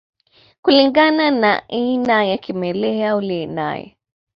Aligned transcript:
Kulingana 0.61 1.31
na 1.31 1.63
aina 1.69 2.25
ya 2.25 2.37
kimelea 2.37 3.15
uliye 3.15 3.45
naye 3.47 3.97